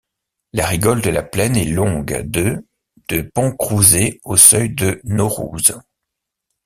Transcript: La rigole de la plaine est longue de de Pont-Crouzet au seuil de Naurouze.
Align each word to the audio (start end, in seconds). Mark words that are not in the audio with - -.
La 0.53 0.65
rigole 0.65 1.03
de 1.03 1.11
la 1.11 1.21
plaine 1.21 1.55
est 1.55 1.69
longue 1.71 2.19
de 2.23 2.65
de 3.09 3.21
Pont-Crouzet 3.21 4.19
au 4.23 4.35
seuil 4.35 4.73
de 4.73 4.99
Naurouze. 5.03 5.77